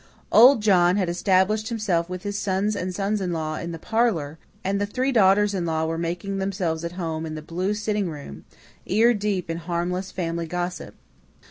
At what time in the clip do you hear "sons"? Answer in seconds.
2.35-2.75, 2.91-3.21